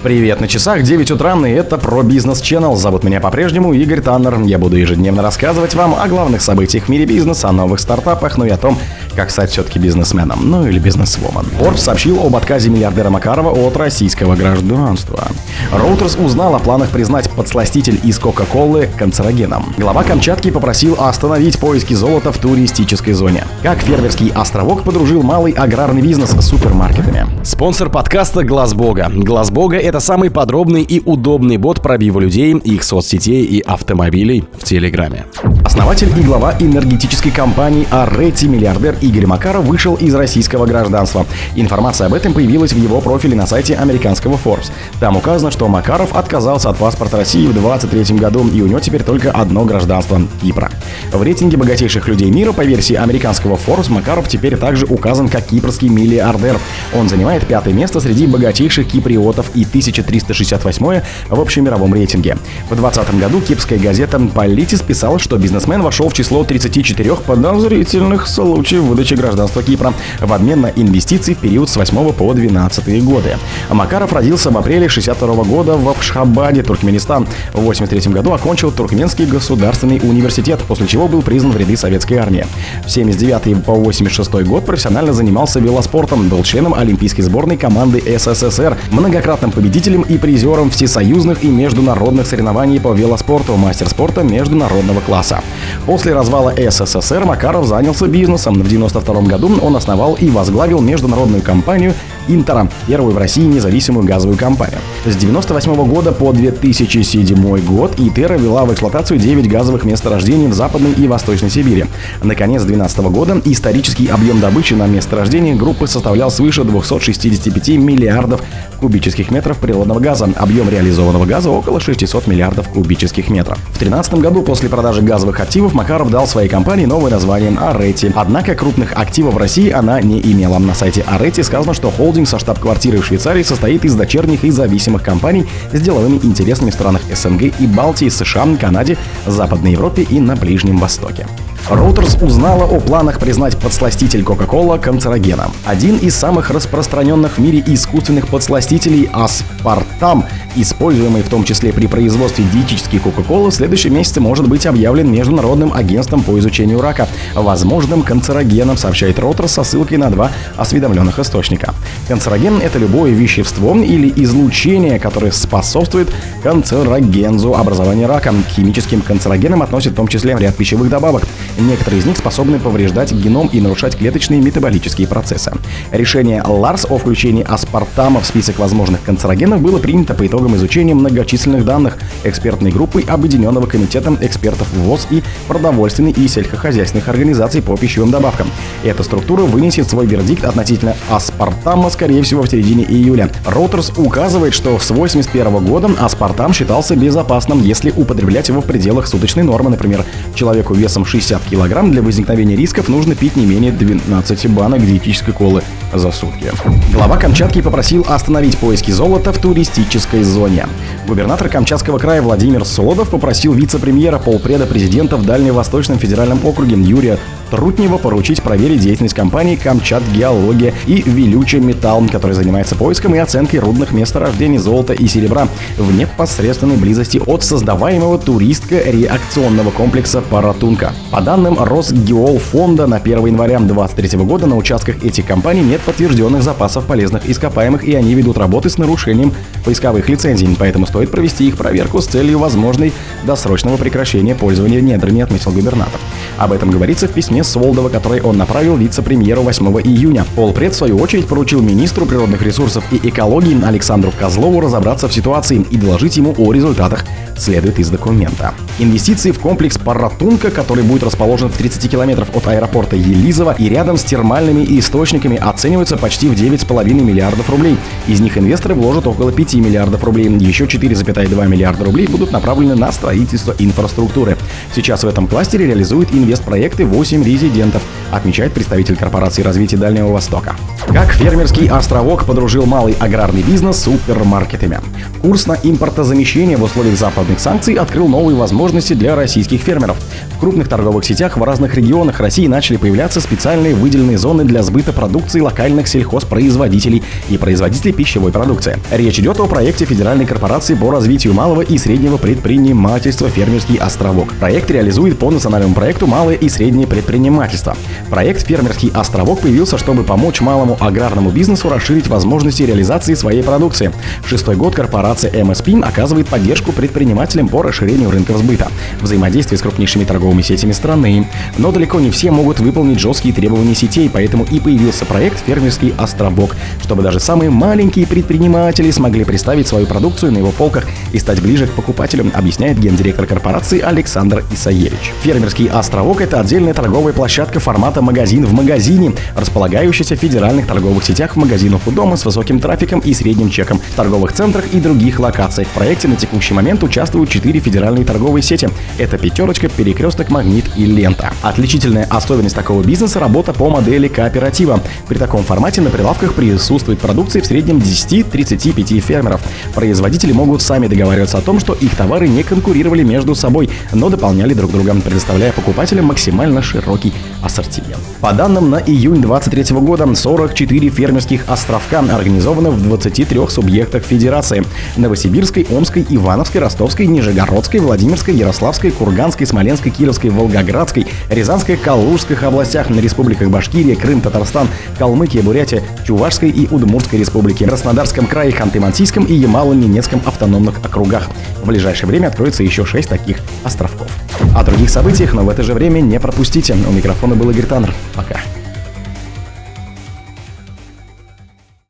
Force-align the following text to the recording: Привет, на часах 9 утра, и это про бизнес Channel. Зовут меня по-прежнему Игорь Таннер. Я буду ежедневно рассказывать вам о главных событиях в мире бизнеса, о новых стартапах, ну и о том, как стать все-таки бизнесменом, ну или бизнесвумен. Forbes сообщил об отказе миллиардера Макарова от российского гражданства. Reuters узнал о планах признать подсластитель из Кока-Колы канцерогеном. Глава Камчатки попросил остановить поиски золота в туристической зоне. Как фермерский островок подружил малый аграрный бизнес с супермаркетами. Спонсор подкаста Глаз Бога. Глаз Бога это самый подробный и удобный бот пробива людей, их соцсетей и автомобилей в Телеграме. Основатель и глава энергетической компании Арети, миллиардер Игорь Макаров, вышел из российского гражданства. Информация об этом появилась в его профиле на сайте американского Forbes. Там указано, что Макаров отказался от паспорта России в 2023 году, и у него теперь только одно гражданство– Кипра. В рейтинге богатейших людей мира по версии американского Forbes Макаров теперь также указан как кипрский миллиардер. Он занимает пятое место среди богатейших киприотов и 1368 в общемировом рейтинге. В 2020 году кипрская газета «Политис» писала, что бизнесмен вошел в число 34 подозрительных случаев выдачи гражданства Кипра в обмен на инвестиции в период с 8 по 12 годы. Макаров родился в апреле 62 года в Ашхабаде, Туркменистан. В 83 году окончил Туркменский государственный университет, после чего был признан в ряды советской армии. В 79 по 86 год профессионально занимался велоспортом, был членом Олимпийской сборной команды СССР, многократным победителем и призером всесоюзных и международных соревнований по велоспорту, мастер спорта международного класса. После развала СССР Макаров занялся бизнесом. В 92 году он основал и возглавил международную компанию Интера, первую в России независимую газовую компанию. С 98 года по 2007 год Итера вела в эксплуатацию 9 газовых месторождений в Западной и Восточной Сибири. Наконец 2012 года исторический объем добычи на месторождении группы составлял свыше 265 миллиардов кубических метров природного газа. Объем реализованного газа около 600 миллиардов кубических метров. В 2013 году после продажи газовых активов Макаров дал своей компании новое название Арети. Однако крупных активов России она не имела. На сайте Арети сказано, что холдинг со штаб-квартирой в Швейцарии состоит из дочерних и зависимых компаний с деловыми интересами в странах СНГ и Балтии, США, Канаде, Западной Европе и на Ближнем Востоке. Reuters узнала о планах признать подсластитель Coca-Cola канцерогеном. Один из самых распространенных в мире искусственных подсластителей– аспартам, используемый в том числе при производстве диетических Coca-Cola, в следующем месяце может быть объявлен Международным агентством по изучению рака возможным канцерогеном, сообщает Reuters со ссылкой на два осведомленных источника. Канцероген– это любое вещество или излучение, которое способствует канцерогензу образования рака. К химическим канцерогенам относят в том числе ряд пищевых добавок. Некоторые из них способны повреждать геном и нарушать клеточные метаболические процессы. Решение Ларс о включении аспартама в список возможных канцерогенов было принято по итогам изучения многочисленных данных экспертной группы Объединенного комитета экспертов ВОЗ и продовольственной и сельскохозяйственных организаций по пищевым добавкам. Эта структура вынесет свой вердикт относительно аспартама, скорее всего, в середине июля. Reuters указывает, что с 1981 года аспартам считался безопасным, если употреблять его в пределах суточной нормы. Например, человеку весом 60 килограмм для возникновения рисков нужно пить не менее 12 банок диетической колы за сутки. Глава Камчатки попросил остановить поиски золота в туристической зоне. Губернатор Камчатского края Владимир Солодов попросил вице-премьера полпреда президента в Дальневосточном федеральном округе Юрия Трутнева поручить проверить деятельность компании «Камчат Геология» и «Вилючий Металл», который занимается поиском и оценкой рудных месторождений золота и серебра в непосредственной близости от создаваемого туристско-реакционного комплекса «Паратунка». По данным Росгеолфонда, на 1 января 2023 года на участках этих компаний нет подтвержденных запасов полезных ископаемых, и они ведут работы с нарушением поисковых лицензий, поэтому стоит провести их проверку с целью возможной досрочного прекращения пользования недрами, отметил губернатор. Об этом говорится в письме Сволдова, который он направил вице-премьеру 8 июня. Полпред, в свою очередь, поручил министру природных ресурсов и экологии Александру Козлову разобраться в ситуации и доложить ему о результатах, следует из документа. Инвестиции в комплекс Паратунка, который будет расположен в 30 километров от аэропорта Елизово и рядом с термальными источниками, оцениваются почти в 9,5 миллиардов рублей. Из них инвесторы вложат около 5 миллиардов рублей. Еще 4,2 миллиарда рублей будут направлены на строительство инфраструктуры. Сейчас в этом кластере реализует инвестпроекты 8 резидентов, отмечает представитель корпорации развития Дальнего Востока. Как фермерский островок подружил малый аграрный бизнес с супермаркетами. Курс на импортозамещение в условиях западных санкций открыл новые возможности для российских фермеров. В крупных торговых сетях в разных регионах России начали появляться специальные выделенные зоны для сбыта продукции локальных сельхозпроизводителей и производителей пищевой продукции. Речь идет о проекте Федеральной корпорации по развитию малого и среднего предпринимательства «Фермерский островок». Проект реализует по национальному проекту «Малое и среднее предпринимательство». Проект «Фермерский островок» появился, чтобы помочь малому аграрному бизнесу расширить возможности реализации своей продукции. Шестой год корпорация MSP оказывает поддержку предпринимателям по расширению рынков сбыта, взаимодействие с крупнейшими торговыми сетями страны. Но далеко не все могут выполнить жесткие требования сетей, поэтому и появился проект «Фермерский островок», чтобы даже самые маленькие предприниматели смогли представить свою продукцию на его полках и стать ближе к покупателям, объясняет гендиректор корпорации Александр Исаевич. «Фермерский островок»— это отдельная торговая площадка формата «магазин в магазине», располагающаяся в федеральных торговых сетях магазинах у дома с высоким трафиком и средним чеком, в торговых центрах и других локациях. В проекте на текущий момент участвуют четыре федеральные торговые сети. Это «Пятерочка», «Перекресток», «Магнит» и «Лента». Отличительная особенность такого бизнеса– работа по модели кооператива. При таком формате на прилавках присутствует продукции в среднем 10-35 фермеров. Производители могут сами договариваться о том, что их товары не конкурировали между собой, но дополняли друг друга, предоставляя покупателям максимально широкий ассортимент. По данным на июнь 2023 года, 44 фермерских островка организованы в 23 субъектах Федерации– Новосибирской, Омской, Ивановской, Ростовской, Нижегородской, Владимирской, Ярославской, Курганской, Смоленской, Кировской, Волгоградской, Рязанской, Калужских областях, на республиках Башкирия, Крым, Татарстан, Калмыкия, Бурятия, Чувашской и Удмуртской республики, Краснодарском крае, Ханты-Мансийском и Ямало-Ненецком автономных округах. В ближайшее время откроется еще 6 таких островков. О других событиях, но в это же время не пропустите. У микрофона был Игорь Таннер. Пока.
Привет, 0.00 0.40
на 0.40 0.46
часах 0.46 0.84
9 0.84 1.10
утра, 1.10 1.36
и 1.44 1.50
это 1.50 1.76
про 1.76 2.04
бизнес 2.04 2.40
Channel. 2.40 2.76
Зовут 2.76 3.02
меня 3.02 3.20
по-прежнему 3.20 3.72
Игорь 3.72 4.00
Таннер. 4.00 4.40
Я 4.42 4.56
буду 4.56 4.76
ежедневно 4.76 5.22
рассказывать 5.22 5.74
вам 5.74 5.96
о 6.00 6.06
главных 6.06 6.40
событиях 6.40 6.84
в 6.84 6.88
мире 6.88 7.04
бизнеса, 7.04 7.48
о 7.48 7.52
новых 7.52 7.80
стартапах, 7.80 8.38
ну 8.38 8.44
и 8.44 8.50
о 8.50 8.56
том, 8.56 8.78
как 9.16 9.30
стать 9.30 9.50
все-таки 9.50 9.80
бизнесменом, 9.80 10.48
ну 10.48 10.64
или 10.64 10.78
бизнесвумен. 10.78 11.44
Forbes 11.58 11.78
сообщил 11.78 12.24
об 12.24 12.36
отказе 12.36 12.70
миллиардера 12.70 13.10
Макарова 13.10 13.50
от 13.50 13.76
российского 13.76 14.36
гражданства. 14.36 15.26
Reuters 15.72 16.24
узнал 16.24 16.54
о 16.54 16.60
планах 16.60 16.90
признать 16.90 17.28
подсластитель 17.30 17.98
из 18.04 18.20
Кока-Колы 18.20 18.88
канцерогеном. 18.96 19.74
Глава 19.76 20.04
Камчатки 20.04 20.52
попросил 20.52 20.96
остановить 21.00 21.58
поиски 21.58 21.94
золота 21.94 22.30
в 22.30 22.38
туристической 22.38 23.14
зоне. 23.14 23.42
Как 23.64 23.80
фермерский 23.80 24.30
островок 24.32 24.84
подружил 24.84 25.24
малый 25.24 25.50
аграрный 25.50 26.02
бизнес 26.02 26.30
с 26.30 26.46
супермаркетами. 26.46 27.26
Спонсор 27.42 27.90
подкаста 27.90 28.44
Глаз 28.44 28.72
Бога. 28.72 29.10
Глаз 29.12 29.50
Бога 29.50 29.87
это 29.88 30.00
самый 30.00 30.30
подробный 30.30 30.82
и 30.82 31.00
удобный 31.04 31.56
бот 31.56 31.80
пробива 31.80 32.20
людей, 32.20 32.52
их 32.52 32.84
соцсетей 32.84 33.42
и 33.44 33.60
автомобилей 33.60 34.44
в 34.58 34.64
Телеграме. 34.64 35.24
Основатель 35.64 36.12
и 36.18 36.22
глава 36.22 36.54
энергетической 36.60 37.30
компании 37.30 37.86
Арети, 37.90 38.44
миллиардер 38.44 38.96
Игорь 39.00 39.26
Макаров, 39.26 39.64
вышел 39.64 39.94
из 39.94 40.14
российского 40.14 40.66
гражданства. 40.66 41.26
Информация 41.56 42.06
об 42.06 42.14
этом 42.14 42.34
появилась 42.34 42.72
в 42.72 42.76
его 42.76 43.00
профиле 43.00 43.34
на 43.34 43.46
сайте 43.46 43.76
американского 43.76 44.38
Forbes. 44.42 44.70
Там 45.00 45.16
указано, 45.16 45.50
что 45.50 45.68
Макаров 45.68 46.14
отказался 46.14 46.68
от 46.68 46.76
паспорта 46.76 47.16
России 47.16 47.46
в 47.46 47.54
2023 47.54 48.16
году, 48.18 48.46
и 48.48 48.60
у 48.60 48.66
него 48.66 48.80
теперь 48.80 49.02
только 49.02 49.30
одно 49.30 49.64
гражданство– 49.64 50.20
Кипра. 50.42 50.70
В 51.12 51.22
рейтинге 51.22 51.56
богатейших 51.56 52.08
людей 52.08 52.30
мира 52.30 52.52
по 52.52 52.62
версии 52.62 52.94
американского 52.94 53.56
Forbes 53.56 53.90
Макаров 53.90 54.28
теперь 54.28 54.56
также 54.56 54.84
указан 54.84 55.28
как 55.28 55.46
кипрский 55.46 55.88
миллиардер. 55.88 56.58
Он 56.94 57.08
занимает 57.08 57.46
пятое 57.46 57.72
место 57.72 58.00
среди 58.00 58.26
богатейших 58.26 58.86
киприотов 58.86 59.50
и 59.54 59.64
1368 59.80 61.02
в 61.28 61.40
общемировом 61.40 61.94
рейтинге. 61.94 62.36
В 62.68 62.74
2020 62.74 63.18
году 63.18 63.40
кипрская 63.40 63.78
газета 63.78 64.18
«Политис» 64.18 64.80
писала, 64.80 65.18
что 65.18 65.36
бизнесмен 65.36 65.82
вошел 65.82 66.08
в 66.08 66.14
число 66.14 66.44
34 66.44 67.14
подозрительных 67.16 68.26
случаев 68.26 68.82
выдачи 68.82 69.14
гражданства 69.14 69.62
Кипра 69.62 69.92
в 70.20 70.32
обмен 70.32 70.60
на 70.60 70.66
инвестиции 70.66 71.34
в 71.34 71.38
период 71.38 71.68
с 71.68 71.76
8 71.76 72.12
по 72.12 72.34
12 72.34 73.04
годы. 73.04 73.36
Макаров 73.70 74.12
родился 74.12 74.50
в 74.50 74.58
апреле 74.58 74.88
62 74.88 75.44
года 75.44 75.76
в 75.76 75.88
Ашхабаде, 75.88 76.62
Туркменистан. 76.62 77.26
В 77.52 77.60
83 77.60 78.12
году 78.12 78.32
окончил 78.32 78.72
Туркменский 78.72 79.26
государственный 79.26 80.00
университет, 80.02 80.60
после 80.66 80.86
чего 80.86 81.08
был 81.08 81.22
признан 81.22 81.52
в 81.52 81.56
ряды 81.56 81.76
советской 81.76 82.14
армии. 82.14 82.46
В 82.84 82.90
79 82.90 83.64
по 83.64 83.74
86 83.74 84.30
год 84.46 84.66
профессионально 84.66 85.12
занимался 85.12 85.60
велоспортом, 85.60 86.28
был 86.28 86.42
членом 86.42 86.74
Олимпийской 86.74 87.22
сборной 87.22 87.56
команды 87.56 88.02
СССР, 88.18 88.76
многократным 88.90 89.50
победителем 89.50 89.67
и 90.02 90.18
призером 90.18 90.70
всесоюзных 90.70 91.44
и 91.44 91.48
международных 91.48 92.26
соревнований 92.26 92.80
по 92.80 92.92
велоспорту, 92.92 93.56
мастер 93.56 93.88
спорта 93.88 94.22
международного 94.22 95.00
класса. 95.00 95.40
После 95.86 96.14
развала 96.14 96.52
СССР 96.56 97.24
Макаров 97.24 97.66
занялся 97.66 98.06
бизнесом. 98.06 98.54
В 98.54 98.68
92 98.68 99.22
году 99.22 99.58
он 99.60 99.76
основал 99.76 100.14
и 100.14 100.30
возглавил 100.30 100.80
международную 100.80 101.42
компанию 101.42 101.94
Интера, 102.28 102.68
первую 102.86 103.14
в 103.14 103.18
России 103.18 103.44
независимую 103.44 104.04
газовую 104.04 104.36
компанию. 104.36 104.78
С 105.06 105.16
98 105.16 105.74
года 105.86 106.12
по 106.12 106.32
2007 106.32 107.64
год 107.64 107.94
Итера 107.96 108.34
вела 108.34 108.66
в 108.66 108.72
эксплуатацию 108.72 109.18
9 109.18 109.48
газовых 109.48 109.84
месторождений 109.84 110.46
в 110.46 110.52
Западной 110.52 110.92
и 110.92 111.08
Восточной 111.08 111.48
Сибири. 111.48 111.86
Наконец 112.22 112.62
2012 112.64 112.98
года 113.10 113.40
исторический 113.46 114.08
объем 114.08 114.40
добычи 114.40 114.74
на 114.74 114.86
месторождении 114.86 115.54
группы 115.54 115.86
составлял 115.86 116.30
свыше 116.30 116.64
265 116.64 117.68
миллиардов 117.78 118.42
кубических 118.78 119.30
метров 119.30 119.57
природного 119.58 120.00
газа. 120.00 120.28
Объем 120.36 120.68
реализованного 120.68 121.24
газа 121.24 121.50
около 121.50 121.80
600 121.80 122.26
миллиардов 122.26 122.68
кубических 122.68 123.28
метров. 123.30 123.58
В 123.58 123.78
2013 123.78 124.14
году 124.14 124.42
после 124.42 124.68
продажи 124.68 125.02
газовых 125.02 125.40
активов 125.40 125.74
Макаров 125.74 126.10
дал 126.10 126.26
своей 126.26 126.48
компании 126.48 126.86
новое 126.86 127.10
название 127.10 127.56
Арети. 127.58 128.12
Однако 128.14 128.54
крупных 128.54 128.92
активов 128.96 129.36
России 129.36 129.70
она 129.70 130.00
не 130.00 130.20
имела. 130.20 130.58
На 130.58 130.74
сайте 130.74 131.04
Арети 131.06 131.42
сказано, 131.42 131.74
что 131.74 131.90
холдинг 131.90 132.28
со 132.28 132.38
штаб-квартирой 132.38 133.00
в 133.00 133.06
Швейцарии 133.06 133.42
состоит 133.42 133.84
из 133.84 133.94
дочерних 133.94 134.44
и 134.44 134.50
зависимых 134.50 135.02
компаний 135.02 135.46
с 135.72 135.80
деловыми 135.80 136.20
интересами 136.22 136.70
в 136.70 136.74
странах 136.74 137.02
СНГ 137.14 137.42
и 137.58 137.66
Балтии, 137.66 138.08
США, 138.08 138.38
Канаде, 138.60 138.96
Западной 139.26 139.72
Европе 139.72 140.02
и 140.02 140.20
на 140.20 140.36
Ближнем 140.36 140.78
Востоке. 140.78 141.26
Reuters 141.70 142.24
узнала 142.24 142.64
о 142.64 142.80
планах 142.80 143.18
признать 143.18 143.58
подсластитель 143.58 144.22
Coca-Cola 144.22 144.78
канцерогеном. 144.78 145.52
Один 145.66 145.98
из 145.98 146.14
самых 146.14 146.48
распространенных 146.48 147.36
в 147.36 147.40
мире 147.42 147.62
искусственных 147.66 148.28
подсластителей– 148.28 149.10
аспартам, 149.12 150.24
используемый 150.62 151.22
в 151.22 151.28
том 151.28 151.44
числе 151.44 151.72
при 151.72 151.86
производстве 151.86 152.44
диетических 152.52 153.02
Coca-Cola, 153.02 153.50
в 153.50 153.54
следующем 153.54 153.94
месяце 153.94 154.20
может 154.20 154.48
быть 154.48 154.66
объявлен 154.66 155.10
Международным 155.10 155.72
агентством 155.72 156.22
по 156.22 156.38
изучению 156.38 156.80
рака 156.80 157.08
возможным 157.34 158.02
канцерогеном, 158.02 158.76
сообщает 158.76 159.18
Reuters 159.18 159.48
со 159.48 159.64
ссылкой 159.64 159.98
на 159.98 160.10
два 160.10 160.30
осведомленных 160.56 161.18
источника. 161.18 161.74
Канцероген– 162.08 162.58
это 162.62 162.78
любое 162.78 163.12
вещество 163.12 163.74
или 163.76 164.12
излучение, 164.22 164.98
которое 164.98 165.30
способствует 165.30 166.08
канцерогензу 166.42 167.54
образования 167.54 168.06
рака. 168.06 168.30
К 168.30 168.50
химическим 168.50 169.00
канцерогенам 169.00 169.62
относят 169.62 169.92
в 169.92 169.96
том 169.96 170.08
числе 170.08 170.36
ряд 170.38 170.56
пищевых 170.56 170.88
добавок. 170.88 171.24
Некоторые 171.58 172.00
из 172.00 172.06
них 172.06 172.16
способны 172.16 172.58
повреждать 172.58 173.12
геном 173.12 173.48
и 173.48 173.60
нарушать 173.60 173.96
клеточные 173.96 174.40
метаболические 174.40 175.06
процессы. 175.06 175.52
Решение 175.92 176.42
Ларс 176.42 176.86
о 176.88 176.98
включении 176.98 177.44
аспартама 177.48 178.20
в 178.20 178.26
список 178.26 178.58
возможных 178.58 179.02
канцерогенов 179.02 179.60
было 179.60 179.78
принято 179.78 180.14
по 180.14 180.26
итогам 180.26 180.47
изучения 180.56 180.94
многочисленных 180.94 181.64
данных 181.64 181.98
экспертной 182.24 182.70
группы 182.70 183.02
Объединенного 183.02 183.66
комитета 183.66 184.16
экспертов 184.20 184.68
ВОЗ 184.74 185.06
и 185.10 185.22
продовольственной 185.46 186.12
и 186.12 186.28
сельскохозяйственных 186.28 187.08
организаций 187.08 187.62
по 187.62 187.76
пищевым 187.76 188.10
добавкам. 188.10 188.48
Эта 188.84 189.02
структура 189.02 189.42
вынесет 189.42 189.88
свой 189.88 190.06
вердикт 190.06 190.44
относительно 190.44 190.96
аспартама, 191.10 191.90
скорее 191.90 192.22
всего, 192.22 192.42
в 192.42 192.48
середине 192.48 192.84
июля. 192.84 193.30
Reuters 193.44 193.92
указывает, 194.00 194.54
что 194.54 194.78
с 194.78 194.90
1981 194.90 195.64
года 195.66 195.90
аспартам 195.98 196.52
считался 196.52 196.96
безопасным, 196.96 197.62
если 197.62 197.90
употреблять 197.90 198.48
его 198.48 198.60
в 198.60 198.64
пределах 198.64 199.06
суточной 199.06 199.42
нормы. 199.42 199.70
Например, 199.70 200.04
человеку 200.34 200.74
весом 200.74 201.04
60 201.04 201.42
килограмм 201.44 201.90
для 201.90 202.02
возникновения 202.02 202.56
рисков 202.56 202.88
нужно 202.88 203.14
пить 203.14 203.36
не 203.36 203.46
менее 203.46 203.72
12 203.72 204.50
банок 204.50 204.84
диетической 204.84 205.34
колы 205.34 205.62
за 205.94 206.10
сутки. 206.12 206.52
Глава 206.92 207.16
Камчатки 207.16 207.62
попросил 207.62 208.04
остановить 208.08 208.58
поиски 208.58 208.90
золота 208.90 209.32
в 209.32 209.38
туристической 209.38 210.22
зоне. 210.28 210.66
Губернатор 211.06 211.48
Камчатского 211.48 211.98
края 211.98 212.22
Владимир 212.22 212.64
Солодов 212.64 213.10
попросил 213.10 213.52
вице-премьера 213.54 214.18
полпреда 214.18 214.66
президента 214.66 215.16
в 215.16 215.26
Дальневосточном 215.26 215.98
федеральном 215.98 216.44
округе 216.46 216.76
Юрия 216.76 217.18
Трутнева 217.50 217.98
поручить 217.98 218.42
проверить 218.42 218.80
деятельность 218.80 219.14
компании 219.14 219.56
«Камчат 219.56 220.02
Геология» 220.14 220.74
и 220.86 221.02
«Вилючий 221.02 221.60
Металл», 221.60 221.98
который 222.10 222.32
занимается 222.32 222.76
поиском 222.76 223.14
и 223.14 223.18
оценкой 223.18 223.60
рудных 223.60 223.92
месторождений 223.92 224.58
золота 224.58 224.92
и 224.92 225.06
серебра 225.08 225.48
в 225.76 225.96
непосредственной 225.96 226.76
близости 226.76 227.20
от 227.24 227.42
создаваемого 227.42 228.18
туристско-реакционного 228.18 229.70
комплекса 229.70 230.20
«Паратунка». 230.20 230.92
По 231.10 231.20
данным 231.20 231.58
Росгеолфонда, 231.58 232.86
на 232.86 232.96
1 232.96 233.26
января 233.26 233.58
2023 233.58 234.18
года 234.24 234.46
на 234.46 234.56
участках 234.56 235.02
этих 235.02 235.26
компаний 235.26 235.62
нет 235.62 235.80
подтвержденных 235.80 236.42
запасов 236.42 236.84
полезных 236.84 237.28
ископаемых, 237.28 237.84
и 237.84 237.94
они 237.94 238.14
ведут 238.14 238.36
работы 238.38 238.68
с 238.68 238.78
нарушением 238.78 239.32
поисковых 239.64 240.08
лицензий, 240.08 240.54
поэтому 240.58 240.86
стоит 240.86 241.10
провести 241.10 241.48
их 241.48 241.56
проверку 241.56 242.00
с 242.00 242.06
целью 242.06 242.38
возможной 242.38 242.92
досрочного 243.24 243.76
прекращения 243.76 244.34
пользования 244.34 244.80
недрами, 244.80 245.22
отметил 245.22 245.50
губернатор. 245.50 246.00
Об 246.38 246.52
этом 246.52 246.70
говорится 246.70 247.08
в 247.08 247.12
письме 247.12 247.42
Сволдова, 247.42 247.88
который 247.88 248.20
он 248.22 248.38
направил 248.38 248.76
вице-премьеру 248.76 249.42
8 249.42 249.66
июня. 249.82 250.24
Полпред, 250.36 250.72
в 250.72 250.76
свою 250.76 250.96
очередь, 250.98 251.26
поручил 251.26 251.60
министру 251.60 252.06
природных 252.06 252.42
ресурсов 252.42 252.84
и 252.92 253.08
экологии 253.08 253.60
Александру 253.64 254.12
Козлову 254.16 254.60
разобраться 254.60 255.08
в 255.08 255.12
ситуации 255.12 255.66
и 255.68 255.76
доложить 255.76 256.16
ему 256.16 256.34
о 256.38 256.52
результатах, 256.52 257.04
следует 257.36 257.80
из 257.80 257.90
документа. 257.90 258.54
Инвестиции 258.78 259.32
в 259.32 259.40
комплекс 259.40 259.78
Паратунка, 259.78 260.50
который 260.50 260.84
будет 260.84 261.02
расположен 261.02 261.48
в 261.48 261.56
30 261.56 261.90
километров 261.90 262.28
от 262.34 262.46
аэропорта 262.46 262.94
Елизово 262.94 263.56
и 263.58 263.68
рядом 263.68 263.96
с 263.96 264.04
термальными 264.04 264.64
источниками, 264.78 265.36
оцениваются 265.36 265.96
почти 265.96 266.28
в 266.28 266.34
9,5 266.34 266.84
миллиардов 267.02 267.50
рублей. 267.50 267.76
Из 268.06 268.20
них 268.20 268.38
инвесторы 268.38 268.74
вложат 268.74 269.08
около 269.08 269.32
5 269.32 269.54
миллиардов 269.54 270.04
рублей. 270.04 270.28
Еще 270.38 270.64
4,2 270.66 271.48
миллиарда 271.48 271.84
рублей 271.84 272.06
будут 272.06 272.30
направлены 272.30 272.76
на 272.76 272.92
строительство 272.92 273.54
инфраструктуры. 273.58 274.36
Сейчас 274.72 275.02
в 275.02 275.08
этом 275.08 275.26
кластере 275.26 275.66
реализует 275.66 276.14
инвестпроекты 276.28 276.84
8 276.84 277.24
резидентов, 277.24 277.82
отмечает 278.10 278.52
представитель 278.52 278.96
корпорации 278.96 279.42
развития 279.42 279.78
Дальнего 279.78 280.12
Востока. 280.12 280.56
Как 280.88 281.12
фермерский 281.12 281.68
островок 281.68 282.24
подружил 282.24 282.66
малый 282.66 282.94
аграрный 283.00 283.42
бизнес 283.42 283.76
с 283.76 283.82
супермаркетами. 283.84 284.80
Курс 285.22 285.46
на 285.46 285.54
импортозамещение 285.54 286.56
в 286.56 286.62
условиях 286.62 286.98
западных 286.98 287.40
санкций 287.40 287.74
открыл 287.74 288.08
новые 288.08 288.36
возможности 288.36 288.92
для 288.92 289.16
российских 289.16 289.60
фермеров. 289.60 289.96
В 290.36 290.38
крупных 290.38 290.68
торговых 290.68 291.04
сетях 291.04 291.36
в 291.36 291.42
разных 291.42 291.74
регионах 291.74 292.20
России 292.20 292.46
начали 292.46 292.76
появляться 292.76 293.20
специальные 293.20 293.74
выделенные 293.74 294.18
зоны 294.18 294.44
для 294.44 294.62
сбыта 294.62 294.92
продукции 294.92 295.40
локальных 295.40 295.88
сельхозпроизводителей 295.88 297.02
и 297.28 297.36
производителей 297.38 297.92
пищевой 297.92 298.32
продукции. 298.32 298.78
Речь 298.90 299.18
идет 299.18 299.40
о 299.40 299.46
проекте 299.46 299.84
Федеральной 299.84 300.26
корпорации 300.26 300.74
по 300.74 300.90
развитию 300.90 301.34
малого 301.34 301.62
и 301.62 301.76
среднего 301.78 302.16
предпринимательства 302.18 303.28
«Фермерский 303.28 303.76
островок». 303.76 304.32
Проект 304.34 304.70
реализует 304.70 305.18
по 305.18 305.30
национальному 305.30 305.74
проекту 305.74 306.06
«Малое 306.18 306.34
и 306.34 306.48
среднее 306.48 306.88
предпринимательство». 306.88 307.76
Проект 308.10 308.44
«Фермерский 308.44 308.90
островок» 308.92 309.38
появился, 309.38 309.78
чтобы 309.78 310.02
помочь 310.02 310.40
малому 310.40 310.76
аграрному 310.80 311.30
бизнесу 311.30 311.68
расширить 311.68 312.08
возможности 312.08 312.64
реализации 312.64 313.14
своей 313.14 313.44
продукции. 313.44 313.92
Шестой 314.26 314.56
год 314.56 314.74
корпорация 314.74 315.30
MSP 315.30 315.80
оказывает 315.80 316.26
поддержку 316.26 316.72
предпринимателям 316.72 317.46
по 317.46 317.62
расширению 317.62 318.10
рынков 318.10 318.38
сбыта, 318.38 318.66
взаимодействие 319.00 319.58
с 319.58 319.62
крупнейшими 319.62 320.02
торговыми 320.02 320.42
сетями 320.42 320.72
страны. 320.72 321.28
Но 321.56 321.70
далеко 321.70 322.00
не 322.00 322.10
все 322.10 322.32
могут 322.32 322.58
выполнить 322.58 322.98
жесткие 322.98 323.32
требования 323.32 323.76
сетей, 323.76 324.10
поэтому 324.12 324.42
и 324.42 324.58
появился 324.58 325.04
проект 325.04 325.38
«Фермерский 325.46 325.94
островок», 325.96 326.56
чтобы 326.82 327.04
даже 327.04 327.20
самые 327.20 327.50
маленькие 327.50 328.08
предприниматели 328.08 328.90
смогли 328.90 329.22
представить 329.22 329.68
свою 329.68 329.86
продукцию 329.86 330.32
на 330.32 330.38
его 330.38 330.50
полках 330.50 330.88
и 331.12 331.18
стать 331.20 331.40
ближе 331.40 331.68
к 331.68 331.74
покупателям, 331.74 332.32
объясняет 332.34 332.80
гендиректор 332.80 333.24
корпорации 333.24 333.78
Александр 333.78 334.42
Исаевич. 334.50 335.12
«Фермерский 335.22 335.68
островок»— 335.68 336.07
это 336.16 336.40
отдельная 336.40 336.74
торговая 336.74 337.12
площадка 337.12 337.60
формата 337.60 338.00
«магазин 338.00 338.46
в 338.46 338.52
магазине», 338.52 339.12
располагающаяся 339.36 340.16
в 340.16 340.18
федеральных 340.18 340.66
торговых 340.66 341.04
сетях 341.04 341.36
магазинах 341.36 341.82
у 341.86 341.90
дома 341.90 342.16
с 342.16 342.24
высоким 342.24 342.60
трафиком 342.60 343.00
и 343.00 343.12
средним 343.12 343.50
чеком, 343.50 343.78
в 343.78 343.94
торговых 343.94 344.32
центрах 344.32 344.72
и 344.72 344.80
других 344.80 345.20
локациях. 345.20 345.68
В 345.68 345.72
проекте 345.72 346.08
на 346.08 346.16
текущий 346.16 346.54
момент 346.54 346.82
участвуют 346.82 347.30
четыре 347.30 347.60
федеральные 347.60 348.04
торговые 348.04 348.42
сети. 348.42 348.68
Это 348.96 349.18
«Пятерочка», 349.18 349.68
«Перекресток», 349.68 350.30
«Магнит» 350.30 350.64
и 350.76 350.86
«Лента». 350.86 351.32
Отличительная 351.42 352.06
особенность 352.08 352.56
такого 352.56 352.82
бизнеса– 352.82 353.20
работа 353.20 353.52
по 353.52 353.68
модели 353.68 354.08
кооператива. 354.08 354.80
При 355.08 355.18
таком 355.18 355.44
формате 355.44 355.82
на 355.82 355.90
прилавках 355.90 356.32
присутствует 356.34 357.00
продукции 357.00 357.40
в 357.40 357.46
среднем 357.46 357.78
10-35 357.78 359.00
фермеров. 359.00 359.42
Производители 359.74 360.32
могут 360.32 360.62
сами 360.62 360.86
договариваться 360.86 361.38
о 361.38 361.42
том, 361.42 361.60
что 361.60 361.74
их 361.74 361.94
товары 361.96 362.28
не 362.28 362.42
конкурировали 362.42 363.02
между 363.02 363.34
собой, 363.34 363.68
но 363.92 364.08
дополняли 364.08 364.54
друг 364.54 364.72
друга, 364.72 364.94
предоставляя 365.04 365.52
покупателям 365.52 365.97
максимально 366.02 366.62
широкий 366.62 367.12
ассортимент. 367.42 367.98
По 368.20 368.32
данным 368.32 368.70
на 368.70 368.76
июнь 368.76 369.20
2023 369.20 369.76
года, 369.78 370.14
44 370.14 370.88
фермерских 370.88 371.44
островка 371.48 372.00
организованы 372.00 372.70
в 372.70 372.82
23 372.82 373.40
субъектах 373.48 374.02
Федерации– 374.02 374.64
Новосибирской, 374.96 375.66
Омской, 375.70 376.06
Ивановской, 376.08 376.60
Ростовской, 376.60 377.06
Нижегородской, 377.06 377.80
Владимирской, 377.80 378.34
Ярославской, 378.34 378.90
Курганской, 378.90 379.46
Смоленской, 379.46 379.90
Кировской, 379.90 380.30
Волгоградской, 380.30 381.06
Рязанской, 381.30 381.76
Калужских 381.76 382.42
областях, 382.42 382.90
на 382.90 383.00
республиках 383.00 383.48
Башкирия, 383.48 383.96
Крым, 383.96 384.20
Татарстан, 384.20 384.68
Калмыкия, 384.98 385.42
Бурятия, 385.42 385.82
Чувашской 386.04 386.50
и 386.50 386.68
Удмуртской 386.68 387.18
республики, 387.18 387.64
Краснодарском 387.64 388.26
крае, 388.26 388.50
Ханты-Мансийском 388.50 389.26
и 389.26 389.34
Ямало-Ненецком 389.34 390.20
автономных 390.24 390.78
округах. 390.84 391.28
В 391.62 391.66
ближайшее 391.66 392.08
время 392.08 392.28
откроется 392.28 392.62
еще 392.62 392.84
6 392.84 393.08
таких 393.08 393.38
островков. 393.64 394.08
О 394.56 394.64
других 394.64 394.90
событиях, 394.90 395.34
но 395.34 395.42
в 395.42 395.48
это 395.50 395.62
же 395.62 395.74
время 395.78 396.00
не 396.00 396.18
пропустите. 396.18 396.74
У 396.74 396.92
микрофона 396.92 397.36
был 397.36 397.50
Игорь 397.50 397.66
Таннер. 397.66 397.94
Пока. 398.14 398.40